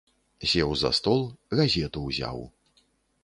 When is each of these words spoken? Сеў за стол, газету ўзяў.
Сеў 0.51 0.71
за 0.79 0.89
стол, 0.99 1.21
газету 1.59 2.05
ўзяў. 2.07 2.39